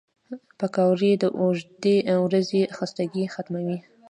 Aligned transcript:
پکورې 0.59 1.11
د 1.21 1.23
اوږدې 1.39 1.95
ورځې 2.25 2.61
خستګي 2.75 3.23
ختموي 3.33 3.77